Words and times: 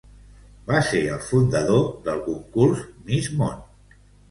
Va 0.71 0.79
ser 0.87 1.01
el 1.17 1.19
fundador 1.25 1.85
del 2.09 2.23
concurs 2.31 2.83
Miss 3.11 3.31
Món. 3.43 3.65